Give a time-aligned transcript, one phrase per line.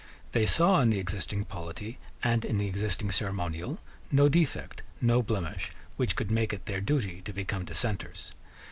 [0.31, 3.77] They saw in the existing polity and in the existing ceremonial
[4.11, 8.31] no defect, no blemish, which could make it their duty to become dissenters.